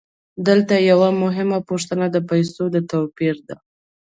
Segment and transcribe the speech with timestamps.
[0.47, 3.55] دلته یوه مهمه پوښتنه د پیسو د توپیر ده